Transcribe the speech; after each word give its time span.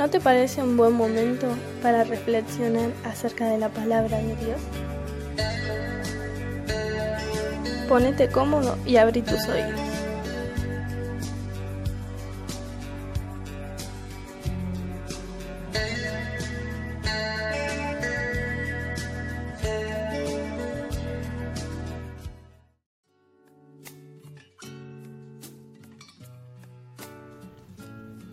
¿No 0.00 0.08
te 0.08 0.18
parece 0.18 0.62
un 0.62 0.78
buen 0.78 0.94
momento 0.94 1.46
para 1.82 2.04
reflexionar 2.04 2.90
acerca 3.04 3.44
de 3.48 3.58
la 3.58 3.68
palabra 3.68 4.16
de 4.16 4.34
Dios? 4.36 4.58
Ponete 7.86 8.30
cómodo 8.30 8.78
y 8.86 8.96
abrí 8.96 9.20
tus 9.20 9.46
oídos. 9.46 9.79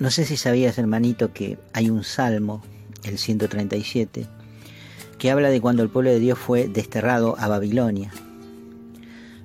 No 0.08 0.12
sé 0.12 0.24
si 0.24 0.38
sabías, 0.38 0.78
hermanito, 0.78 1.34
que 1.34 1.58
hay 1.74 1.90
un 1.90 2.06
salmo, 2.06 2.64
el 3.04 3.18
137, 3.18 4.26
que 5.18 5.32
habla 5.32 5.50
de 5.50 5.60
cuando 5.60 5.84
el 5.84 5.90
pueblo 5.90 6.12
de 6.12 6.20
Dios 6.22 6.40
fue 6.40 6.70
desterrado 6.70 7.36
a 7.38 7.50
Babilonia. 7.50 8.14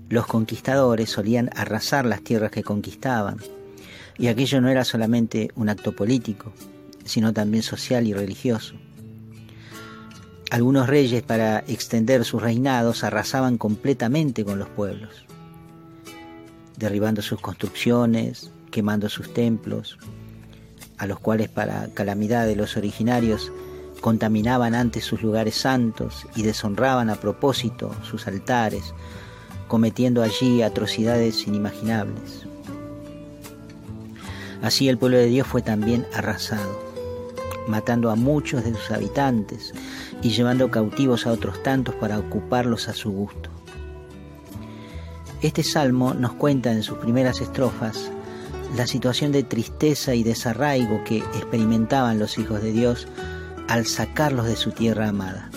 Los 0.08 0.28
conquistadores 0.28 1.10
solían 1.10 1.50
arrasar 1.56 2.06
las 2.06 2.22
tierras 2.22 2.52
que 2.52 2.62
conquistaban, 2.62 3.38
y 4.16 4.28
aquello 4.28 4.60
no 4.60 4.68
era 4.68 4.84
solamente 4.84 5.50
un 5.56 5.68
acto 5.68 5.96
político, 5.96 6.52
sino 7.04 7.32
también 7.32 7.64
social 7.64 8.06
y 8.06 8.12
religioso. 8.12 8.76
Algunos 10.48 10.86
reyes 10.86 11.24
para 11.24 11.64
extender 11.66 12.24
sus 12.24 12.40
reinados 12.40 13.02
arrasaban 13.02 13.58
completamente 13.58 14.44
con 14.44 14.60
los 14.60 14.68
pueblos, 14.68 15.26
derribando 16.76 17.20
sus 17.20 17.40
construcciones, 17.40 18.52
quemando 18.70 19.08
sus 19.08 19.34
templos, 19.34 19.98
a 21.02 21.06
los 21.08 21.18
cuales 21.18 21.48
para 21.48 21.88
calamidad 21.94 22.46
de 22.46 22.54
los 22.54 22.76
originarios 22.76 23.50
contaminaban 24.00 24.76
antes 24.76 25.04
sus 25.04 25.20
lugares 25.20 25.56
santos 25.56 26.28
y 26.36 26.44
deshonraban 26.44 27.10
a 27.10 27.16
propósito 27.16 27.92
sus 28.08 28.28
altares, 28.28 28.94
cometiendo 29.66 30.22
allí 30.22 30.62
atrocidades 30.62 31.48
inimaginables. 31.48 32.46
Así 34.62 34.88
el 34.88 34.96
pueblo 34.96 35.18
de 35.18 35.26
Dios 35.26 35.48
fue 35.48 35.60
también 35.60 36.06
arrasado, 36.14 36.78
matando 37.66 38.08
a 38.08 38.14
muchos 38.14 38.62
de 38.62 38.72
sus 38.72 38.92
habitantes 38.92 39.74
y 40.22 40.30
llevando 40.30 40.70
cautivos 40.70 41.26
a 41.26 41.32
otros 41.32 41.60
tantos 41.64 41.96
para 41.96 42.20
ocuparlos 42.20 42.88
a 42.88 42.92
su 42.92 43.10
gusto. 43.10 43.50
Este 45.40 45.64
salmo 45.64 46.14
nos 46.14 46.34
cuenta 46.34 46.70
en 46.70 46.84
sus 46.84 46.98
primeras 46.98 47.40
estrofas 47.40 48.12
la 48.76 48.86
situación 48.86 49.32
de 49.32 49.42
tristeza 49.42 50.14
y 50.14 50.22
desarraigo 50.22 51.04
que 51.04 51.18
experimentaban 51.18 52.18
los 52.18 52.38
hijos 52.38 52.62
de 52.62 52.72
Dios 52.72 53.06
al 53.68 53.86
sacarlos 53.86 54.46
de 54.46 54.56
su 54.56 54.72
tierra 54.72 55.08
amada. 55.08 55.50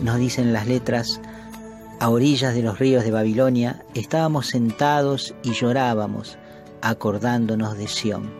Nos 0.00 0.18
dicen 0.18 0.52
las 0.52 0.66
letras, 0.66 1.20
a 2.00 2.10
orillas 2.10 2.54
de 2.54 2.62
los 2.62 2.78
ríos 2.78 3.04
de 3.04 3.12
Babilonia 3.12 3.84
estábamos 3.94 4.48
sentados 4.48 5.34
y 5.42 5.52
llorábamos, 5.52 6.38
acordándonos 6.82 7.78
de 7.78 7.88
Sión. 7.88 8.30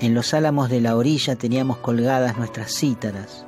En 0.00 0.14
los 0.14 0.32
álamos 0.32 0.70
de 0.70 0.80
la 0.80 0.96
orilla 0.96 1.36
teníamos 1.36 1.78
colgadas 1.78 2.38
nuestras 2.38 2.74
cítaras. 2.74 3.44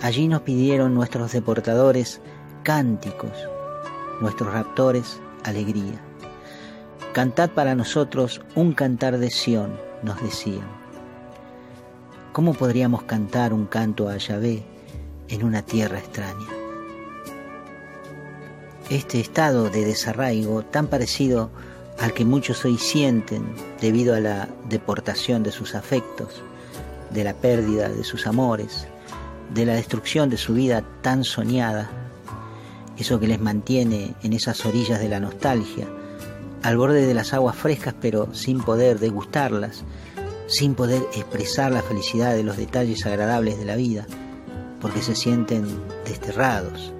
Allí 0.00 0.28
nos 0.28 0.42
pidieron 0.42 0.94
nuestros 0.94 1.32
deportadores 1.32 2.20
cánticos, 2.62 3.32
nuestros 4.20 4.52
raptores 4.52 5.20
alegría. 5.44 6.07
Cantad 7.12 7.50
para 7.50 7.74
nosotros 7.74 8.42
un 8.54 8.74
cantar 8.74 9.18
de 9.18 9.30
Sión, 9.30 9.72
nos 10.02 10.22
decían. 10.22 10.68
¿Cómo 12.32 12.52
podríamos 12.52 13.04
cantar 13.04 13.54
un 13.54 13.66
canto 13.66 14.08
a 14.08 14.18
Yahvé 14.18 14.62
en 15.28 15.42
una 15.42 15.62
tierra 15.62 15.98
extraña? 15.98 16.46
Este 18.90 19.20
estado 19.20 19.70
de 19.70 19.86
desarraigo, 19.86 20.62
tan 20.62 20.86
parecido 20.86 21.50
al 21.98 22.12
que 22.12 22.26
muchos 22.26 22.64
hoy 22.64 22.76
sienten 22.76 23.54
debido 23.80 24.14
a 24.14 24.20
la 24.20 24.48
deportación 24.68 25.42
de 25.42 25.50
sus 25.50 25.74
afectos, 25.74 26.42
de 27.10 27.24
la 27.24 27.32
pérdida 27.32 27.88
de 27.88 28.04
sus 28.04 28.26
amores, 28.26 28.86
de 29.54 29.64
la 29.64 29.74
destrucción 29.74 30.28
de 30.28 30.36
su 30.36 30.52
vida 30.52 30.84
tan 31.00 31.24
soñada, 31.24 31.90
eso 32.98 33.18
que 33.18 33.28
les 33.28 33.40
mantiene 33.40 34.14
en 34.22 34.34
esas 34.34 34.64
orillas 34.66 35.00
de 35.00 35.08
la 35.08 35.20
nostalgia, 35.20 35.88
al 36.62 36.76
borde 36.76 37.06
de 37.06 37.14
las 37.14 37.32
aguas 37.32 37.56
frescas 37.56 37.94
pero 38.00 38.34
sin 38.34 38.60
poder 38.60 38.98
degustarlas, 38.98 39.84
sin 40.46 40.74
poder 40.74 41.02
expresar 41.14 41.72
la 41.72 41.82
felicidad 41.82 42.34
de 42.34 42.42
los 42.42 42.56
detalles 42.56 43.04
agradables 43.06 43.58
de 43.58 43.64
la 43.64 43.76
vida, 43.76 44.06
porque 44.80 45.02
se 45.02 45.14
sienten 45.14 45.66
desterrados. 46.04 46.92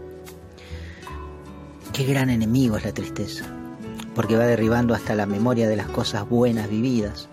Qué 1.93 2.05
gran 2.05 2.31
enemigo 2.31 2.77
es 2.77 2.85
la 2.85 2.93
tristeza, 2.93 3.45
porque 4.15 4.37
va 4.37 4.45
derribando 4.45 4.95
hasta 4.95 5.15
la 5.15 5.27
memoria 5.27 5.69
de 5.69 5.77
las 5.77 5.89
cosas 5.89 6.29
buenas 6.29 6.69
vividas, 6.69 7.29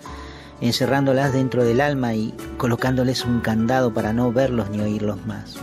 encerrándolas 0.61 1.33
dentro 1.33 1.63
del 1.63 1.81
alma 1.81 2.15
y 2.15 2.33
colocándoles 2.57 3.25
un 3.25 3.41
candado 3.41 3.93
para 3.93 4.13
no 4.13 4.31
verlos 4.31 4.69
ni 4.69 4.79
oírlos 4.79 5.25
más. 5.25 5.55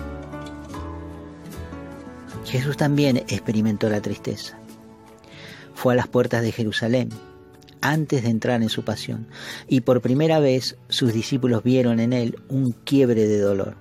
Jesús 2.44 2.76
también 2.76 3.16
experimentó 3.16 3.88
la 3.88 4.02
tristeza 4.02 4.61
fue 5.82 5.94
a 5.94 5.96
las 5.96 6.06
puertas 6.06 6.42
de 6.42 6.52
Jerusalén 6.52 7.08
antes 7.80 8.22
de 8.22 8.28
entrar 8.28 8.62
en 8.62 8.68
su 8.68 8.84
pasión, 8.84 9.26
y 9.66 9.80
por 9.80 10.00
primera 10.00 10.38
vez 10.38 10.76
sus 10.88 11.12
discípulos 11.12 11.64
vieron 11.64 11.98
en 11.98 12.12
él 12.12 12.38
un 12.48 12.70
quiebre 12.70 13.26
de 13.26 13.40
dolor, 13.40 13.74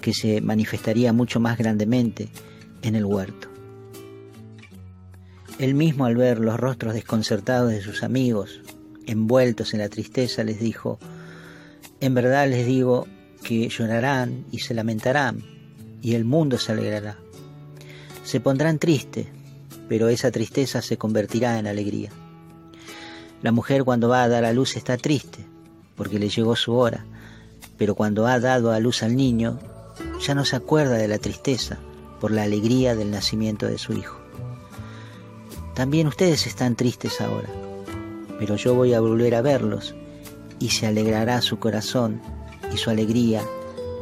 que 0.00 0.14
se 0.14 0.40
manifestaría 0.40 1.12
mucho 1.12 1.40
más 1.40 1.58
grandemente 1.58 2.28
en 2.82 2.94
el 2.94 3.04
huerto. 3.04 3.48
Él 5.58 5.74
mismo 5.74 6.04
al 6.04 6.14
ver 6.14 6.38
los 6.38 6.60
rostros 6.60 6.94
desconcertados 6.94 7.72
de 7.72 7.82
sus 7.82 8.04
amigos, 8.04 8.60
envueltos 9.04 9.74
en 9.74 9.80
la 9.80 9.88
tristeza, 9.88 10.44
les 10.44 10.60
dijo, 10.60 11.00
en 11.98 12.14
verdad 12.14 12.48
les 12.48 12.64
digo 12.68 13.08
que 13.42 13.68
llorarán 13.68 14.44
y 14.52 14.60
se 14.60 14.74
lamentarán, 14.74 15.42
y 16.02 16.14
el 16.14 16.24
mundo 16.24 16.56
se 16.56 16.70
alegrará. 16.70 17.18
Se 18.22 18.38
pondrán 18.38 18.78
tristes, 18.78 19.26
pero 19.88 20.08
esa 20.08 20.30
tristeza 20.30 20.82
se 20.82 20.98
convertirá 20.98 21.58
en 21.58 21.66
alegría. 21.66 22.10
La 23.42 23.52
mujer 23.52 23.84
cuando 23.84 24.08
va 24.08 24.22
a 24.22 24.28
dar 24.28 24.44
a 24.44 24.52
luz 24.52 24.76
está 24.76 24.96
triste, 24.96 25.46
porque 25.96 26.18
le 26.18 26.28
llegó 26.28 26.56
su 26.56 26.74
hora, 26.74 27.06
pero 27.76 27.94
cuando 27.94 28.26
ha 28.26 28.38
dado 28.40 28.72
a 28.72 28.80
luz 28.80 29.02
al 29.02 29.16
niño, 29.16 29.58
ya 30.20 30.34
no 30.34 30.44
se 30.44 30.56
acuerda 30.56 30.96
de 30.96 31.08
la 31.08 31.18
tristeza 31.18 31.78
por 32.20 32.30
la 32.32 32.42
alegría 32.42 32.96
del 32.96 33.10
nacimiento 33.10 33.66
de 33.66 33.78
su 33.78 33.92
hijo. 33.92 34.18
También 35.74 36.08
ustedes 36.08 36.46
están 36.46 36.74
tristes 36.74 37.20
ahora, 37.20 37.48
pero 38.38 38.56
yo 38.56 38.74
voy 38.74 38.94
a 38.94 39.00
volver 39.00 39.34
a 39.36 39.42
verlos 39.42 39.94
y 40.58 40.70
se 40.70 40.86
alegrará 40.86 41.40
su 41.40 41.58
corazón 41.58 42.20
y 42.74 42.78
su 42.78 42.90
alegría 42.90 43.42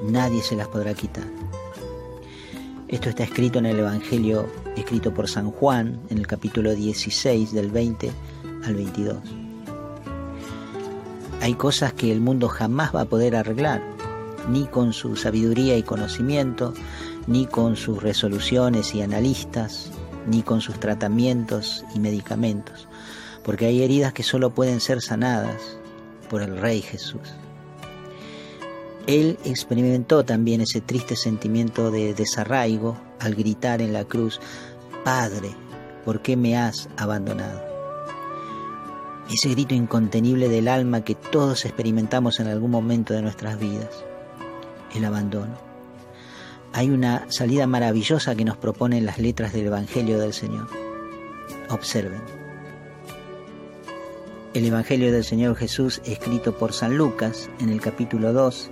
nadie 0.02 0.42
se 0.42 0.56
las 0.56 0.68
podrá 0.68 0.94
quitar. 0.94 1.24
Esto 2.88 3.08
está 3.08 3.24
escrito 3.24 3.58
en 3.58 3.66
el 3.66 3.80
Evangelio 3.80 4.46
escrito 4.76 5.12
por 5.12 5.28
San 5.28 5.50
Juan 5.50 5.98
en 6.08 6.18
el 6.18 6.26
capítulo 6.28 6.72
16 6.72 7.52
del 7.52 7.72
20 7.72 8.12
al 8.64 8.74
22. 8.76 9.16
Hay 11.42 11.54
cosas 11.54 11.92
que 11.94 12.12
el 12.12 12.20
mundo 12.20 12.48
jamás 12.48 12.94
va 12.94 13.00
a 13.00 13.06
poder 13.06 13.34
arreglar, 13.34 13.82
ni 14.48 14.66
con 14.66 14.92
su 14.92 15.16
sabiduría 15.16 15.76
y 15.76 15.82
conocimiento, 15.82 16.74
ni 17.26 17.46
con 17.46 17.74
sus 17.74 18.00
resoluciones 18.00 18.94
y 18.94 19.02
analistas, 19.02 19.90
ni 20.28 20.42
con 20.42 20.60
sus 20.60 20.78
tratamientos 20.78 21.84
y 21.92 21.98
medicamentos, 21.98 22.86
porque 23.42 23.66
hay 23.66 23.82
heridas 23.82 24.12
que 24.12 24.22
solo 24.22 24.54
pueden 24.54 24.78
ser 24.78 25.02
sanadas 25.02 25.76
por 26.30 26.40
el 26.40 26.56
Rey 26.56 26.82
Jesús. 26.82 27.34
Él 29.06 29.38
experimentó 29.44 30.24
también 30.24 30.60
ese 30.60 30.80
triste 30.80 31.14
sentimiento 31.14 31.92
de 31.92 32.12
desarraigo 32.12 32.98
al 33.20 33.36
gritar 33.36 33.80
en 33.80 33.92
la 33.92 34.04
cruz, 34.04 34.40
Padre, 35.04 35.50
¿por 36.04 36.22
qué 36.22 36.36
me 36.36 36.56
has 36.56 36.88
abandonado? 36.96 37.62
Ese 39.30 39.50
grito 39.50 39.74
incontenible 39.74 40.48
del 40.48 40.66
alma 40.66 41.04
que 41.04 41.14
todos 41.14 41.64
experimentamos 41.64 42.40
en 42.40 42.48
algún 42.48 42.72
momento 42.72 43.14
de 43.14 43.22
nuestras 43.22 43.60
vidas, 43.60 43.90
el 44.94 45.04
abandono. 45.04 45.56
Hay 46.72 46.90
una 46.90 47.30
salida 47.30 47.68
maravillosa 47.68 48.34
que 48.34 48.44
nos 48.44 48.56
proponen 48.56 49.06
las 49.06 49.18
letras 49.18 49.52
del 49.52 49.66
Evangelio 49.66 50.18
del 50.18 50.32
Señor. 50.32 50.68
Observen. 51.70 52.20
El 54.52 54.64
Evangelio 54.64 55.12
del 55.12 55.24
Señor 55.24 55.54
Jesús, 55.54 56.02
escrito 56.04 56.58
por 56.58 56.72
San 56.72 56.96
Lucas 56.96 57.48
en 57.60 57.68
el 57.68 57.80
capítulo 57.80 58.32
2, 58.32 58.70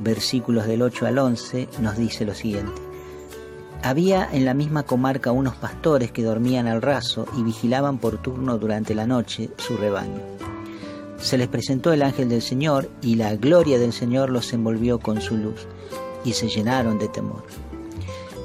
versículos 0.00 0.66
del 0.66 0.82
8 0.82 1.06
al 1.06 1.18
11, 1.18 1.68
nos 1.80 1.96
dice 1.96 2.24
lo 2.24 2.34
siguiente. 2.34 2.80
Había 3.82 4.28
en 4.32 4.44
la 4.44 4.54
misma 4.54 4.84
comarca 4.84 5.32
unos 5.32 5.56
pastores 5.56 6.12
que 6.12 6.22
dormían 6.22 6.68
al 6.68 6.82
raso 6.82 7.26
y 7.36 7.42
vigilaban 7.42 7.98
por 7.98 8.18
turno 8.18 8.56
durante 8.56 8.94
la 8.94 9.06
noche 9.06 9.50
su 9.58 9.76
rebaño. 9.76 10.20
se 11.18 11.38
les 11.38 11.48
presentó 11.48 11.92
el 11.92 12.02
ángel 12.02 12.28
del 12.28 12.42
Señor 12.42 12.90
y 13.00 13.14
la 13.14 13.36
gloria 13.36 13.78
del 13.78 13.92
Señor 13.92 14.30
los 14.30 14.52
envolvió 14.52 14.98
con 14.98 15.20
su 15.20 15.36
luz 15.36 15.66
y 16.24 16.32
se 16.32 16.48
llenaron 16.48 16.98
de 16.98 17.08
temor. 17.08 17.44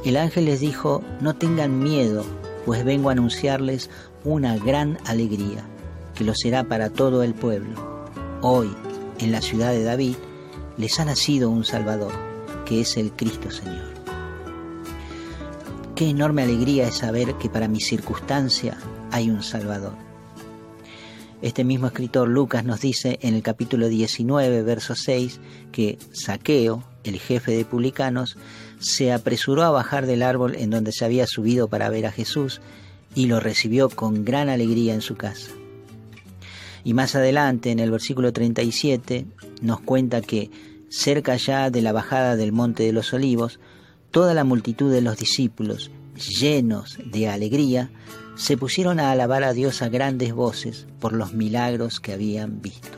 El 0.05 0.15
ángel 0.15 0.45
les 0.45 0.59
dijo, 0.59 1.03
no 1.19 1.35
tengan 1.35 1.79
miedo, 1.79 2.23
pues 2.65 2.85
vengo 2.85 3.09
a 3.09 3.13
anunciarles 3.13 3.89
una 4.23 4.57
gran 4.57 4.97
alegría, 5.05 5.63
que 6.15 6.23
lo 6.23 6.33
será 6.35 6.63
para 6.63 6.89
todo 6.89 7.23
el 7.23 7.33
pueblo. 7.33 7.75
Hoy, 8.41 8.69
en 9.19 9.31
la 9.31 9.41
ciudad 9.41 9.71
de 9.71 9.83
David, 9.83 10.15
les 10.77 10.99
ha 10.99 11.05
nacido 11.05 11.49
un 11.49 11.65
Salvador, 11.65 12.13
que 12.65 12.81
es 12.81 12.97
el 12.97 13.11
Cristo 13.11 13.51
Señor. 13.51 13.97
Qué 15.95 16.09
enorme 16.09 16.43
alegría 16.43 16.87
es 16.87 16.97
saber 16.97 17.35
que 17.35 17.49
para 17.49 17.67
mi 17.67 17.81
circunstancia 17.81 18.77
hay 19.11 19.29
un 19.31 19.41
Salvador. 19.41 19.93
Este 21.41 21.63
mismo 21.63 21.87
escritor 21.87 22.27
Lucas 22.27 22.65
nos 22.65 22.81
dice 22.81 23.19
en 23.21 23.33
el 23.33 23.43
capítulo 23.43 23.87
19, 23.87 24.63
verso 24.63 24.95
6, 24.95 25.39
que 25.71 25.97
Saqueo, 26.11 26.83
el 27.03 27.19
jefe 27.19 27.51
de 27.51 27.65
publicanos, 27.65 28.37
se 28.79 29.11
apresuró 29.11 29.63
a 29.63 29.71
bajar 29.71 30.05
del 30.05 30.23
árbol 30.23 30.55
en 30.55 30.69
donde 30.69 30.91
se 30.91 31.05
había 31.05 31.27
subido 31.27 31.67
para 31.67 31.89
ver 31.89 32.05
a 32.05 32.11
Jesús 32.11 32.61
y 33.15 33.25
lo 33.25 33.39
recibió 33.39 33.89
con 33.89 34.25
gran 34.25 34.49
alegría 34.49 34.93
en 34.93 35.01
su 35.01 35.15
casa. 35.15 35.51
Y 36.83 36.93
más 36.93 37.15
adelante, 37.15 37.71
en 37.71 37.79
el 37.79 37.91
versículo 37.91 38.33
37, 38.33 39.25
nos 39.61 39.79
cuenta 39.81 40.21
que 40.21 40.49
cerca 40.89 41.35
ya 41.35 41.69
de 41.69 41.81
la 41.81 41.91
bajada 41.91 42.35
del 42.35 42.51
monte 42.51 42.83
de 42.83 42.93
los 42.93 43.13
olivos, 43.13 43.59
toda 44.11 44.33
la 44.33 44.43
multitud 44.43 44.91
de 44.91 45.01
los 45.01 45.17
discípulos, 45.17 45.91
llenos 46.15 46.97
de 47.05 47.27
alegría, 47.27 47.89
se 48.35 48.57
pusieron 48.57 48.99
a 48.99 49.11
alabar 49.11 49.43
a 49.43 49.53
Dios 49.53 49.81
a 49.81 49.89
grandes 49.89 50.33
voces 50.33 50.87
por 50.99 51.13
los 51.13 51.33
milagros 51.33 51.99
que 51.99 52.13
habían 52.13 52.61
visto. 52.61 52.89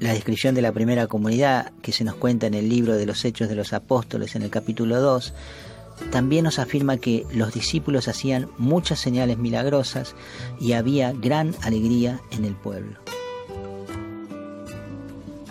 La 0.00 0.12
descripción 0.12 0.54
de 0.54 0.62
la 0.62 0.72
primera 0.72 1.06
comunidad 1.06 1.72
que 1.80 1.92
se 1.92 2.04
nos 2.04 2.16
cuenta 2.16 2.46
en 2.46 2.54
el 2.54 2.68
libro 2.68 2.94
de 2.94 3.06
los 3.06 3.24
Hechos 3.24 3.48
de 3.48 3.54
los 3.54 3.72
Apóstoles 3.72 4.36
en 4.36 4.42
el 4.42 4.50
capítulo 4.50 5.00
2 5.00 5.32
también 6.10 6.44
nos 6.44 6.58
afirma 6.58 6.96
que 6.96 7.26
los 7.32 7.52
discípulos 7.52 8.08
hacían 8.08 8.48
muchas 8.58 9.00
señales 9.00 9.38
milagrosas 9.38 10.14
y 10.60 10.72
había 10.72 11.12
gran 11.12 11.54
alegría 11.62 12.20
en 12.30 12.44
el 12.44 12.54
pueblo. 12.54 12.98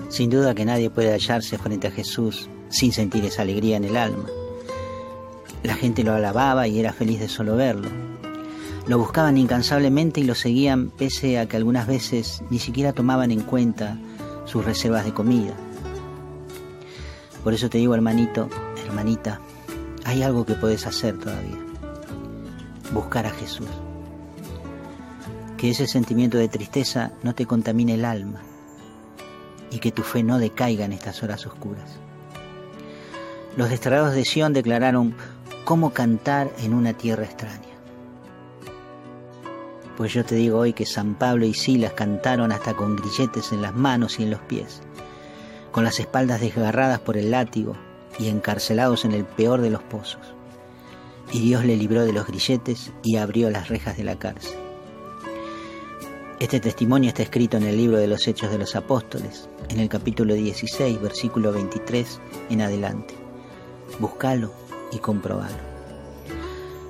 Sin 0.10 0.30
duda 0.30 0.54
que 0.54 0.66
nadie 0.66 0.90
puede 0.90 1.12
hallarse 1.12 1.58
frente 1.58 1.88
a 1.88 1.92
Jesús 1.92 2.50
sin 2.70 2.92
sentir 2.92 3.26
esa 3.26 3.44
alegría 3.44 3.78
en 3.78 3.84
el 3.84 3.98
alma. 3.98 4.30
La 5.64 5.76
gente 5.76 6.04
lo 6.04 6.14
alababa 6.14 6.68
y 6.68 6.80
era 6.80 6.92
feliz 6.92 7.20
de 7.20 7.30
solo 7.30 7.56
verlo. 7.56 7.90
Lo 8.88 8.98
buscaban 8.98 9.38
incansablemente 9.38 10.20
y 10.20 10.26
lo 10.26 10.36
seguían 10.36 10.90
pese 10.90 11.40
a 11.40 11.48
que 11.48 11.56
algunas 11.56 11.88
veces 11.88 12.44
ni 12.50 12.60
siquiera 12.60 12.92
tomaban 12.92 13.32
en 13.32 13.42
cuenta 13.42 13.98
sus 14.46 14.66
reservas 14.66 15.06
de 15.06 15.14
comida. 15.14 15.54
Por 17.44 17.54
eso 17.54 17.70
te 17.70 17.78
digo, 17.78 17.96
hermanito, 17.96 18.50
hermanita, 18.86 19.40
hay 20.06 20.24
algo 20.24 20.46
que 20.46 20.56
puedes 20.56 20.86
hacer 20.86 21.18
todavía. 21.18 21.58
Buscar 22.92 23.26
a 23.26 23.32
Jesús. 23.32 23.68
Que 25.58 25.72
ese 25.72 25.88
sentimiento 25.88 26.38
de 26.38 26.50
tristeza 26.50 27.12
no 27.24 27.34
te 27.34 27.46
contamine 27.46 27.94
el 27.96 28.06
alma 28.06 28.42
y 29.72 29.80
que 29.80 29.92
tu 29.92 30.04
fe 30.04 30.22
no 30.22 30.38
decaiga 30.38 30.86
en 30.86 30.94
estas 30.94 31.24
horas 31.24 31.46
oscuras. 31.46 31.90
Los 33.56 33.70
desterrados 33.70 34.14
de 34.14 34.26
Sión 34.26 34.54
declararon 34.54 35.16
cómo 35.64 35.92
cantar 35.94 36.52
en 36.60 36.74
una 36.74 36.94
tierra 36.94 37.24
extraña. 37.24 37.62
Pues 39.96 40.12
yo 40.12 40.26
te 40.26 40.36
digo 40.36 40.60
hoy 40.60 40.74
que 40.74 40.86
San 40.86 41.16
Pablo 41.16 41.46
y 41.46 41.54
Silas 41.54 41.94
cantaron 41.94 42.52
hasta 42.52 42.74
con 42.74 42.96
grilletes 42.96 43.52
en 43.52 43.62
las 43.62 43.74
manos 43.74 44.20
y 44.20 44.24
en 44.24 44.32
los 44.32 44.42
pies, 44.42 44.82
con 45.72 45.84
las 45.84 46.00
espaldas 46.00 46.42
desgarradas 46.42 47.00
por 47.00 47.16
el 47.16 47.32
látigo 47.32 47.76
y 48.20 48.30
encarcelados 48.30 49.06
en 49.06 49.14
el 49.14 49.26
peor 49.26 49.62
de 49.62 49.70
los 49.70 49.84
pozos. 49.84 50.22
Y 51.32 51.40
Dios 51.40 51.66
le 51.66 51.78
libró 51.78 52.06
de 52.06 52.14
los 52.14 52.28
grilletes 52.28 52.92
y 53.02 53.18
abrió 53.18 53.50
las 53.50 53.70
rejas 53.70 53.98
de 53.98 54.04
la 54.04 54.18
cárcel. 54.18 54.58
Este 56.40 56.60
testimonio 56.60 57.08
está 57.10 57.24
escrito 57.24 57.58
en 57.58 57.64
el 57.64 57.78
libro 57.78 57.98
de 57.98 58.08
los 58.08 58.28
Hechos 58.28 58.52
de 58.52 58.58
los 58.58 58.76
Apóstoles, 58.76 59.48
en 59.70 59.80
el 59.80 59.88
capítulo 59.88 60.34
16, 60.34 61.02
versículo 61.02 61.54
23 61.54 62.20
en 62.50 62.62
adelante. 62.62 63.16
Búscalo 64.00 64.52
y 64.92 64.98
comprobalo. 64.98 65.56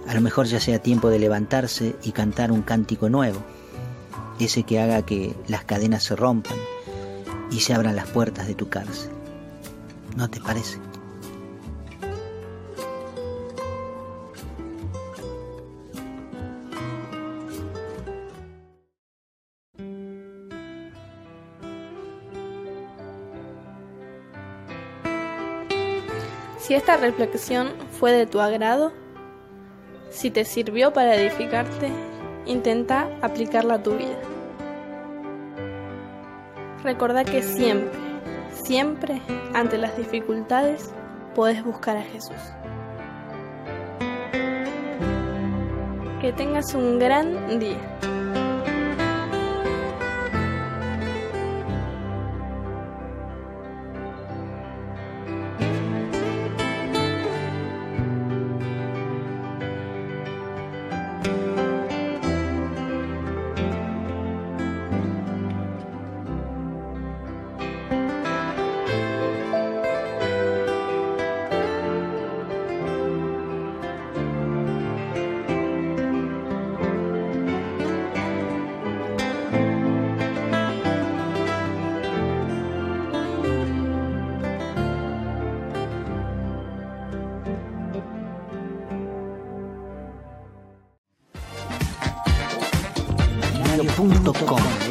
A 0.07 0.13
lo 0.13 0.21
mejor 0.21 0.47
ya 0.47 0.59
sea 0.59 0.81
tiempo 0.81 1.09
de 1.09 1.19
levantarse 1.19 1.95
y 2.03 2.11
cantar 2.11 2.51
un 2.51 2.61
cántico 2.61 3.09
nuevo, 3.09 3.43
ese 4.39 4.63
que 4.63 4.81
haga 4.81 5.05
que 5.05 5.35
las 5.47 5.63
cadenas 5.63 6.03
se 6.03 6.15
rompan 6.15 6.57
y 7.51 7.59
se 7.59 7.73
abran 7.73 7.95
las 7.95 8.09
puertas 8.09 8.47
de 8.47 8.55
tu 8.55 8.69
cárcel. 8.69 9.11
¿No 10.15 10.29
te 10.29 10.41
parece? 10.41 10.79
Si 26.63 26.73
esta 26.73 26.95
reflexión 26.95 27.73
fue 27.91 28.13
de 28.13 28.25
tu 28.25 28.39
agrado, 28.39 28.93
si 30.09 30.31
te 30.31 30.45
sirvió 30.45 30.93
para 30.93 31.13
edificarte, 31.13 31.91
intenta 32.45 33.09
aplicarla 33.21 33.73
a 33.73 33.83
tu 33.83 33.97
vida. 33.97 34.17
Recordá 36.81 37.25
que 37.25 37.43
siempre, 37.43 37.91
siempre 38.63 39.21
ante 39.53 39.77
las 39.77 39.97
dificultades 39.97 40.89
puedes 41.35 41.61
buscar 41.65 41.97
a 41.97 42.03
Jesús. 42.03 42.37
Que 46.21 46.31
tengas 46.31 46.73
un 46.75 46.97
gran 46.97 47.59
día. 47.59 47.99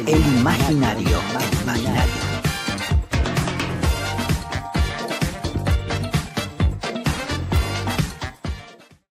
El 0.07 0.19
imaginario, 0.37 1.19
el 1.39 1.61
imaginario. 1.61 2.22